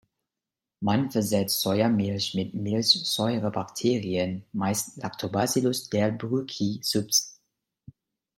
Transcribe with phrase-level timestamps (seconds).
[0.81, 7.37] Man versetzt Sojamilch mit Milchsäurebakterien, meist "Lactobacillus delbrueckii" subsp.